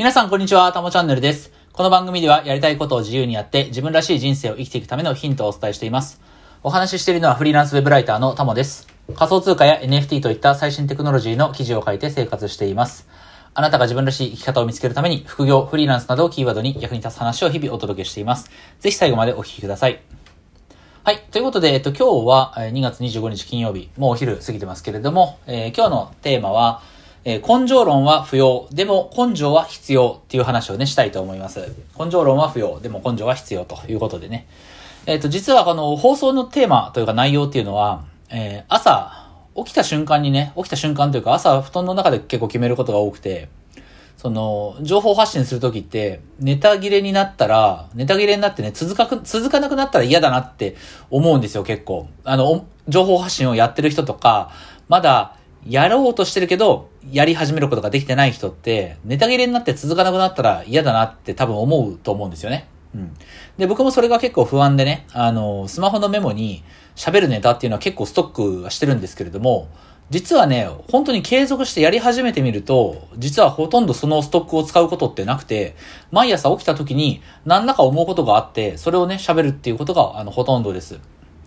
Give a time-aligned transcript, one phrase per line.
[0.00, 1.52] 皆さんこんにちは、たもチャンネルです。
[1.74, 6.22] この番組ではやりたいことを自由にやって自分らしい人生を生きていくためのヒントをお伝えしています。
[6.62, 8.88] お話ししているのはフリーランスウェブライターのたもです。
[9.14, 13.08] 仮想通貨や NFT といった最新テクノロジーの記事を書いて生活しています。
[13.52, 18.50] あなたが自分らしい生き方を見つけるために副業、フリーランスなどをキーワードに役に立つ話を日々お届けしています。
[18.78, 20.00] ぜひ最後までお聞きください。
[21.04, 21.18] はい。
[21.30, 26.80] ということで、えっと、今日は2月25日金曜日、もうお昼過ぎてますけれども、えー今日のテーマは、
[27.24, 31.74] えー根性論は不要、でも根性は必要っていう話をね、したいと思います。
[31.98, 34.46] 根性論は不要、でも根性は必要ということでね。
[35.06, 43.48] えっ、と、実はこの放送のテーマというか内容っていうのは、えー朝、起きた瞬間にね、起きた瞬間というか朝布団の中で結構決めることが多くて、
[44.20, 50.76] その、情報発信するときって、ネタ切れになったら、ネタ切れになってね、続かく、続かなくなったら嫌だなって
[51.08, 52.06] 思うんですよ、結構。
[52.24, 54.50] あの、情報発信をやってる人とか、
[54.88, 62.68] まだ、やろうとしてるけど、やり始めることができてない人って、ネタ切れになって続かなくなったら嫌だなって多分思うと思うんですよね。
[62.94, 63.12] うん。
[63.56, 66.62] で、僕もそれが結構不安でね、あの、スマホのメモに
[66.96, 69.68] 喋るネタっていうのは結構ストックはしてるんですけれども、
[70.10, 75.76] 実はね、本当に継続してやり始めてみると、実はほとんどそのストックを使うことってなくて、
[76.10, 80.98] 毎朝起きた時に何らか思うことがあって、それをね、喋るっていうことが、あの、ほとんどです。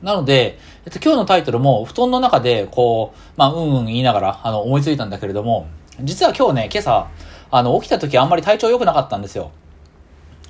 [0.03, 5.67] なので、えっと、今日のタイトルも、布団の中で、こう、まあ、うんうん言いながら、あの、思いついたんだけれども、
[6.01, 7.07] 実は今日ね、今朝、
[7.49, 9.51] あの、起きた時あんまり体調良くなかったんですよ。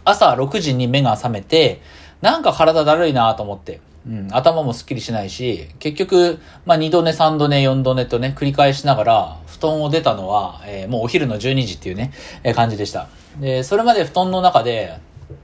[0.05, 1.81] 朝6時に目が覚めて、
[2.21, 3.79] なんか体だるいなと思って。
[4.05, 12.11] うん、頭もすっきりしないし、結局、まあ、2度寝、3度寝、4度寝とね、繰り返しながら、布団を出たのは、えーもうお昼の12時っていうね、
[12.43, 13.07] えー感じでした。
[13.39, 14.99] で、それまで布団の中で、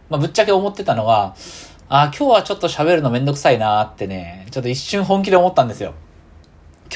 [0.10, 1.36] まあ、ぶっちゃけ思ってたのは、
[1.92, 5.96] あ今日はちょっと喋るのめんどくさいなーってね、ちょっと一瞬本気で思ったんですよ。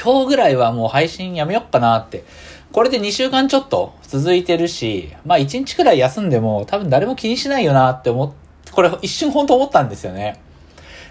[0.00, 2.22] 今日ぐらいはもう配信やめよっかなって。
[2.70, 8.32] これで2週間ちょっと続いてるし、まあ1日くらい休んでも多分誰も気にしないよなって思っ、
[8.70, 10.40] これ一瞬本当思ったんですよね。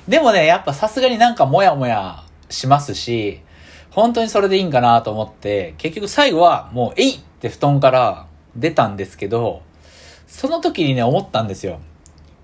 [0.07, 3.41] でもね、やっぱさすがになんかモヤモヤしますし、
[3.91, 9.61] 本当にそれでいいんかなと思って、結局最後はもうえいって布団から出たんですけど、
[10.25, 11.81] その時にね思ったんですよ。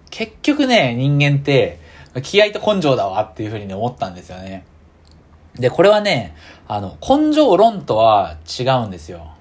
[0.10, 1.80] 結局ね、人間って
[2.24, 4.66] 気合と根性だわっていうふうにね思ったんですよね。
[5.56, 6.36] で、これはね、
[6.68, 9.34] あの、根性論とは違うんですよ。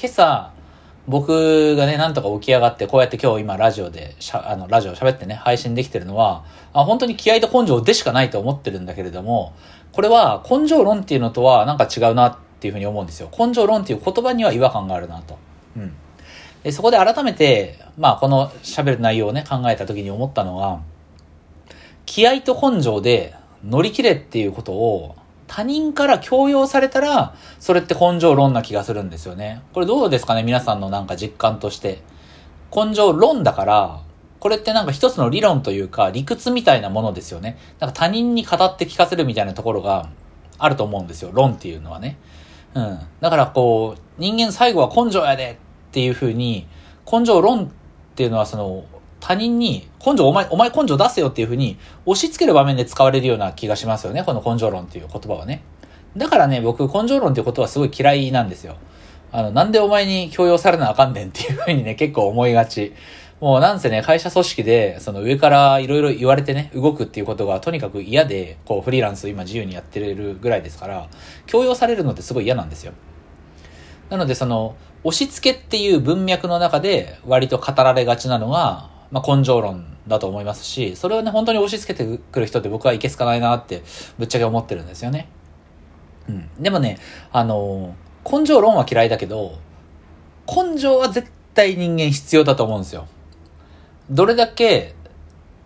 [0.00, 0.52] 今朝、
[1.06, 6.44] 僕がね、なんとか起き上がって、こうやって今日今ラジオでしゃ、あの、ラジオ喋ってね、配信できてるのは、
[6.74, 9.54] あ本当に気合と根性でしかないと思ってるんだけれども、
[9.92, 13.30] これは根性論っていうのとはなんか違うなっていうふうに思うんですよ。
[13.36, 15.38] 根性論っていう言葉には違和感があるなと。
[15.76, 15.94] うん。
[16.68, 20.82] で、そこで改めて、まあ、この喋る内容をね、考えた時に思ったのは、
[22.04, 23.34] 気合と根性で
[23.64, 29.62] 乗り切れっていうことを他人から強要されたら、それって根性論な気がするんですよね。
[29.72, 32.02] これどうですかね皆さんのなんか実感として。
[32.70, 34.02] 根性論だから、
[34.38, 37.56] これってなんか一つの理論というか理屈みたいなものですよね。
[37.80, 40.10] なんか他人に語って聞かせるみたいなところが
[40.58, 41.30] あると思うんですよ。
[41.32, 42.18] 論っていうのはね。
[42.74, 42.98] うん。
[43.22, 46.66] だからこう、人間最後は根性やでっていうふうに、
[47.10, 47.68] 根性論っ
[48.14, 48.84] ていうのはその、
[49.20, 54.22] 他人に、根性お前、お前根性出せよっていうふうに押し付ける場面で使われるような気がしますよね。
[54.22, 55.62] この根性論っていう言葉はね。
[56.16, 58.76] だからね、僕、根性論っていうことはすごい嫌いなんですよ。
[59.32, 62.94] あの、なんでお前に強要されなあかんねんっていうふうにね、結構思いがち。
[63.40, 71.08] もうなんせね、会社組織で、その上からいろいろ言われてね、動くっていうことがとにかく嫌で、こう、フリーランス今自由にやってるぐらいですから、
[71.46, 72.92] 強要されるのってすごい嫌なんですよ。
[74.10, 83.82] なのでその、押し付けっていう文脈の中で割と語られがちなのが、まあ、根性論だと思いますし、それをね、本当に押し付けてくる人って僕はいけすかないなって、
[84.18, 85.28] ぶっちゃけ思ってるんですよね。
[86.28, 86.50] うん。
[86.60, 86.98] でもね、
[87.32, 87.94] あの
[88.30, 89.58] 根性論は嫌いだけど、
[90.46, 93.06] 根性は絶対人間必要だと思うんですよ。
[94.10, 94.94] どれだけ、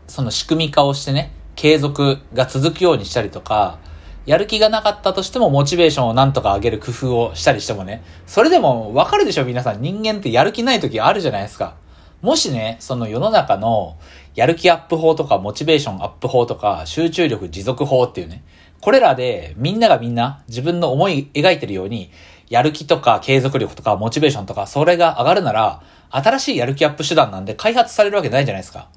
[0.06, 3.78] その仕組み化をしてね、継続が続くようにしたりとか、
[4.24, 11.74] やる気がなかったとしてもモチベーションをなんとか上げる工夫をしたりしてもね、それでもわかるでしょ皆さん人間ってやる気ない時あるじゃないですか。
[12.20, 13.96] もしね、その世の中の
[14.36, 18.44] やる気アップ法とかモチベーションアップ法とか集中力持続法っていうね、
[18.80, 22.10] これらでみんながみんな自分の思い描いてるように、
[22.48, 28.88] やる気とか継続力とかモチベーションとかそれが上がるなら、新しいやる気アップ手段なんで開発されるわけないじゃないですか。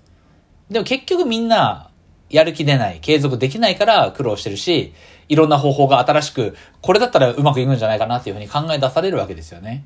[0.69, 1.89] でも結局みんな、
[2.29, 4.93] やる気出ない、継続できないから苦労してるし、
[5.29, 9.85] いろんな方法が新しく、これだったらうまくいくんじゃないかなっていうふうに考え出されるわけですよね。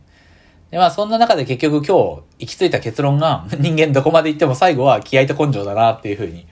[0.71, 6.45] で、まあそんな中で結局今日行き着いた結論が、 人間どこまで行っても最後は気合と根性だなっていうふうに。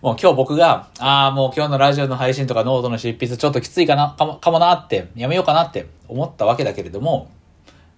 [0.00, 7.28] もう今日僕が、ああ、もう今日のラジオの配信とかノートの執筆ちょっときついかな、かも、かもなって、やめようかなって思ったわけだけれども、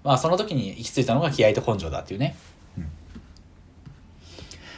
[0.03, 2.37] まあその時に行き着いたのが気合と根性だっていうね。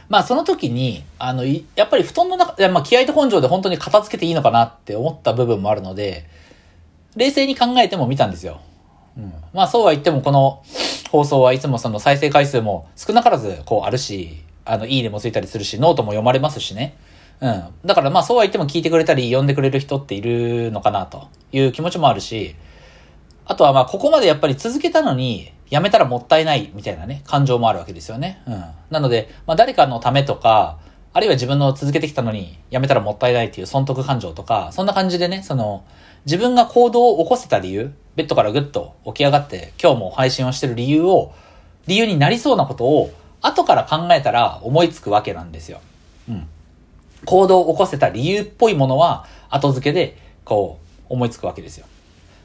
[0.09, 6.29] まあその時に、あの、やっぱり布団の中、まあ気合と根性で本当に片付けていいのかなって思った部分もあるので、
[7.17, 8.61] 冷静に考えても見たんですよ。
[9.17, 9.33] うん。
[9.53, 10.63] まあそうは言ってもこの
[11.11, 16.97] 放送はいつもその再生回数も少なからずこうあるし、あの、いいねもついたりするし、ノートも読まれますしね。
[17.41, 17.65] うん。
[17.85, 22.55] だからまあそうは言っても聞いてくれたり読んでくれる人っているのかなという気持ちもあるし、
[23.45, 28.43] あとはまあここまでやっぱり続けたのにやめたらもったいないみたいなね、感情もあるわけですよね。
[28.47, 28.65] うん。
[28.91, 30.79] なので、まあ誰かのためとか、
[31.13, 35.85] あるいは自分の続けてきたのにやめたらもったいないっていう損得感情とか、そんな感じでね、その、
[36.27, 41.33] 自分が行動を起こせた理由、ベッドからぐっと起き上がって今日も配信をしてる理由を、
[41.87, 45.81] 理由になりそうなことを後から考えたら思いつくわけなんですよ。
[46.29, 46.49] うん。
[47.25, 50.79] 行動を起こせた理由っぽいものは後付けでこ
[51.09, 51.87] う思いつくわけですよ。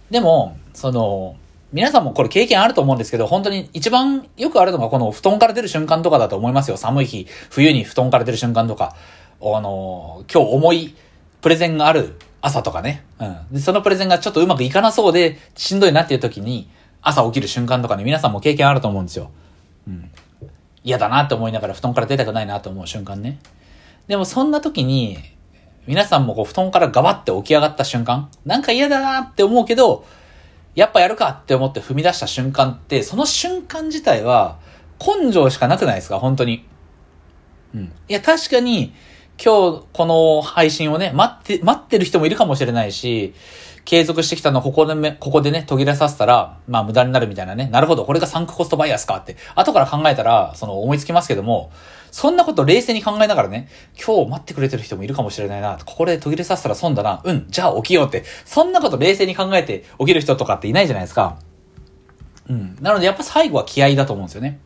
[0.10, 1.36] でも、その、
[1.74, 6.78] 皆さんもこれ経験あると思うんですけど、本当に一番よくあるのがこの布団から出る瞬間とかだと思いますよ。
[6.78, 8.96] 寒い日、冬に布団から出る瞬間とか、
[9.42, 10.96] あの、今日重い
[11.42, 13.06] プレゼンがある朝とかね。
[13.20, 13.38] うん。
[13.52, 16.70] で、そのプレゼンがちょっとうまくいかなそうで、しんどいなっていう時に、
[17.02, 19.32] 朝起きる瞬間とかね、皆さんも経験あると思うんですよ。
[19.88, 20.12] うん。
[20.84, 23.40] 嫌だなって思いながら布団から出たくないなと思う瞬間ね。
[24.08, 25.18] でもそんな時に、
[25.88, 30.06] 皆さんもこう布団からガバって起き上がった瞬間、なんか嫌だなって思うけど、
[30.76, 34.58] やっぱやるかって思って踏み出した瞬間って、その瞬間自体は
[35.00, 36.20] 根性しかなくないですか？
[36.20, 36.66] 本当に。
[37.76, 37.92] うん。
[38.08, 38.94] いや、確かに、
[39.44, 43.34] 今日この配信をね、待って、待ってる人もいるかもしれないし、
[43.86, 47.68] 継続してきたのをここでめ、ここでね、途切れさせたら、まあ無駄になるみたいなね。
[47.72, 51.72] なるほど、これがサンクコストバイアスかって、後から考えたら、その思いつきますけども、
[52.12, 53.68] そんなこと冷静に考えながらね、
[53.98, 61.40] 今日待ってくれてる人もいるかもしれないな、ここで途切れさせたら損だな、うん、じゃあ起きようって、そんなこと冷静に考えて起きる人とかっていないじゃないですか。
[62.48, 62.78] うん。
[62.80, 64.60] なのでやっぱ最後は気合だと思うんですよね。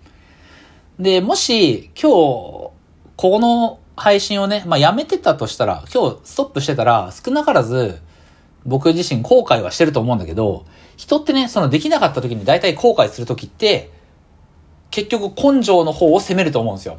[0.99, 2.71] で、もし、今日、
[3.15, 7.99] この配信をね、まあやめてたとしたら、今日ストップしてたら、少なからず、
[8.65, 10.65] 僕自身後悔はしてると思うんだけど、
[10.97, 13.91] 人ってね、そのできなかった時に大体後悔する時って、
[14.91, 16.97] 結局根性の方を責めると思うんですよ。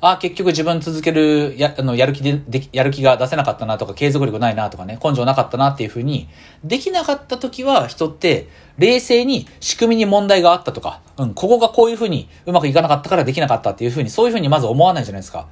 [0.00, 6.28] ああ、結局自分続ける、や、あの、やる気で、で、やる気が出せなかったなとか、継続力ないなとかね、根性なかったなっていうふうに、
[6.62, 15.46] できなかった時は人って、冷静に仕組みに問題があったとか、うん、ここがこういうふうにうまくいかなかったからできなかったっていうふうに、そういうふうにまず思わないじゃないですか。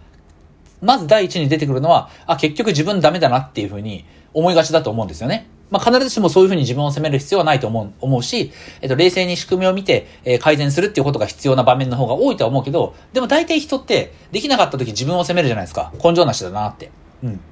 [0.83, 5.49] まず第一に出てくるのは、あ、結局自分ダメだなっていうふうに思いがちだと思うんですよね。
[5.71, 8.53] まあ、必ずしもそういうふうに自分を責める必要はないと思う、思うし、
[8.83, 15.91] えっと、冷静に仕組みを見て、えー、改善するっていうことが必要な場面の方が多いとは思うけど、でも大体人って、できなかった時自分を責めるじゃないですか。
[16.05, 16.91] 根性なしだなって。
[17.23, 17.33] うん。
[17.33, 17.43] だか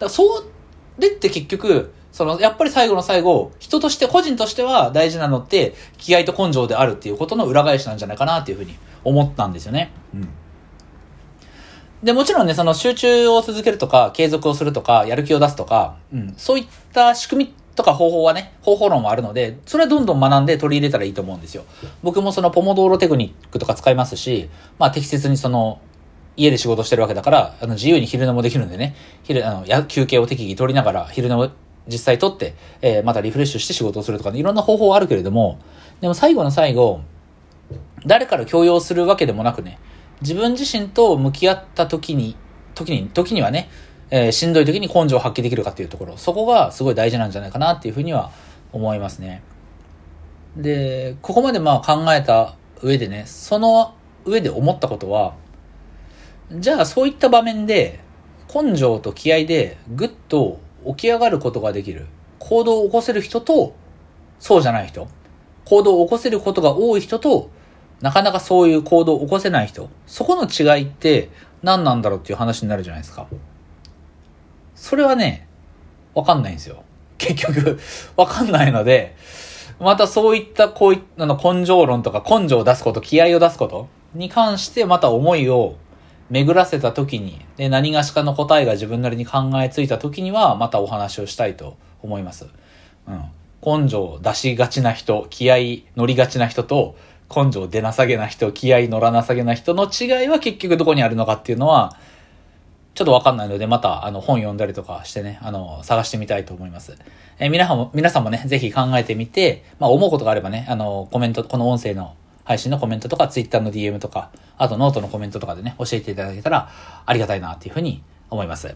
[0.00, 0.46] らそ
[0.98, 8.74] れって結局、その、やっぱり最後の最後、人として、個人としては大事なのって、気合と根性であるっていうことの裏返しなんじゃないかなっていうふうに
[9.04, 9.92] 思ったんですよね。
[10.12, 10.28] うん。
[12.02, 21.64] で、もちろんね、その集中を続けるとか、継続をするとか、やる気を出すとか、うん、そういった仕組みとか方法はね、方法論はあるので、それはどんどん学んで取り入れたらいいと思うんですよ。
[22.02, 24.48] 僕もそのポモドーロテクニックとか使いますし、
[24.78, 25.80] まあ適切にその、
[26.36, 28.94] 家で仕事してるわけだから、あの自由に昼寝もできるんでね、
[29.24, 31.50] 昼、あの、休憩を適宜取りながら、昼寝を
[31.86, 35.58] 実際取って、えー、またリフレッシュして仕事をするとか、ね、いろんな方法はあるけれども、
[36.00, 37.00] でも最後の最後、
[38.06, 39.78] 誰から強要するわけでもなくね、
[40.20, 42.36] 自分自身と向き合った時に、
[42.74, 43.70] 時に、時にはね、
[44.10, 48.30] えー、しんどい時に根性を発揮できるかっていうところ、そこがすごい大事なんじゃないかなっていうふうには
[48.72, 49.42] 思いますね。
[50.56, 55.34] で、ここまでまあ考えた上でね、その上で思ったことは、
[56.52, 58.00] じゃあそういった場面で
[58.52, 62.06] 根性と気合でぐっと起き上がることができる。
[62.40, 63.74] 行動を起こせる人と、
[64.40, 65.06] そうじゃない人。
[65.66, 67.50] 行動を起こせることが多い人と、
[68.00, 69.90] なかなかそういう行動を起こせない人。
[70.06, 71.30] そこの違いって
[71.62, 73.26] 何なんだろうっていう話になるじゃないですか。
[74.74, 75.46] それはね、
[76.14, 76.82] わかんないんですよ。
[77.18, 77.78] 結局、
[78.16, 79.14] わかんないので、
[79.78, 85.76] またそういったこういったの根性論とか根性を出すこと、気合を出すことに関してまた思いを
[86.30, 92.46] 巡らせた時に、で、何がしかの答えが自分なりに考えついた時には、またお話をしたいと思います。
[93.06, 93.24] うん。
[93.62, 95.56] 根性を出しがちな人、気合
[95.96, 96.96] 乗りがちな人と、
[97.34, 101.96] 根性出なさげな人、気合乗らなさげな人の違いは結局どこにあるのかっていうのは、
[102.94, 106.98] ちょっとわかんないので、また、あの、本読んだりとかしてね、あの、探してみたいと思います。
[107.38, 116.68] えー、皆さんも、皆さんもね、ぜひ考えてみて、まあ、思うことがあればね、あの、コメント、この音声の配信のコメントとか、ツイッターの DM とか、あとノートのコメントとかでね、教えていただけたら、
[117.06, 118.74] ありがたいな、っていうふうに思います。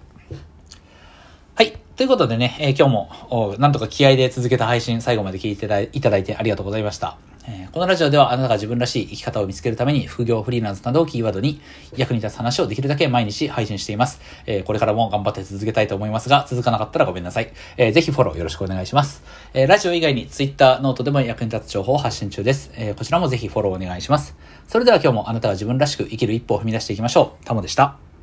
[1.56, 1.72] はい。
[1.96, 7.18] ということでね、えー、今日も、なんとか気合で続けた配信、最後まで聞いていただいてありがとうございました。
[7.46, 11.60] えこのラジオではあなたが自分らしい生き方を見つけるために副業、フリーランスなどをキーワードに
[11.96, 14.20] 役に立つ話をできるだけ毎日配信しています。
[14.46, 17.52] えこれからも頑張って続けたいと思いますが、続かなかったらごめんなさい。
[17.76, 19.22] えーぜひフォローよろしくお願いします。
[19.52, 22.72] えラジオ以外に Twitter、ノートでも役に立つ情報を発信中です。
[22.76, 24.36] えこちらもぜひフォローお願いします。
[24.66, 27.44] それでは今日もあなたが自分らしく生きる一歩を踏み出していきましょう。
[27.44, 28.13] タモでした。